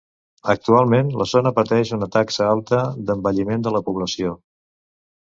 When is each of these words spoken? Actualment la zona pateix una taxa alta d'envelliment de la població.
Actualment 0.53 1.11
la 1.23 1.27
zona 1.33 1.51
pateix 1.59 1.93
una 1.99 2.09
taxa 2.17 2.49
alta 2.57 2.83
d'envelliment 3.11 3.71
de 3.71 3.79
la 3.79 3.87
població. 3.91 4.39